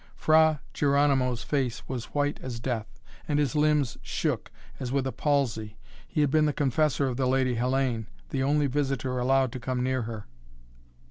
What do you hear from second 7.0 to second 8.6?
of the Lady Hellayne, the